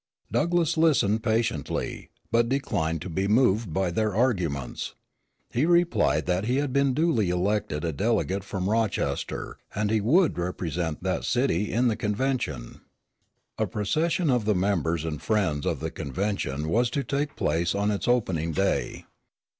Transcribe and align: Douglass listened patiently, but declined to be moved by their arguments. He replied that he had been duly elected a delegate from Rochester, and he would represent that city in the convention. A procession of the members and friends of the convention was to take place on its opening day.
Douglass 0.31 0.77
listened 0.77 1.21
patiently, 1.21 2.09
but 2.31 2.49
declined 2.49 3.03
to 3.03 3.07
be 3.09 3.27
moved 3.27 3.71
by 3.71 3.91
their 3.91 4.15
arguments. 4.15 4.95
He 5.51 5.63
replied 5.67 6.25
that 6.25 6.45
he 6.45 6.55
had 6.55 6.73
been 6.73 6.95
duly 6.95 7.29
elected 7.29 7.85
a 7.85 7.93
delegate 7.93 8.43
from 8.43 8.67
Rochester, 8.67 9.59
and 9.75 9.91
he 9.91 10.01
would 10.01 10.39
represent 10.39 11.03
that 11.03 11.23
city 11.23 11.71
in 11.71 11.87
the 11.87 11.95
convention. 11.95 12.81
A 13.59 13.67
procession 13.67 14.31
of 14.31 14.45
the 14.45 14.55
members 14.55 15.05
and 15.05 15.21
friends 15.21 15.67
of 15.67 15.81
the 15.81 15.91
convention 15.91 16.69
was 16.69 16.89
to 16.89 17.03
take 17.03 17.35
place 17.35 17.75
on 17.75 17.91
its 17.91 18.07
opening 18.07 18.53
day. 18.53 19.05